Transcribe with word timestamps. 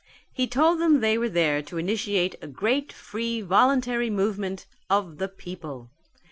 He 0.33 0.47
told 0.47 0.79
them 0.81 0.99
they 0.99 1.15
were 1.15 1.29
there 1.29 1.61
to 1.61 1.77
initiate 1.77 2.33
a 2.41 2.47
great 2.47 2.91
free 2.91 3.41
voluntary 3.41 4.09
movement 4.09 4.65
of 4.89 5.19
the 5.19 5.27
people. 5.27 5.91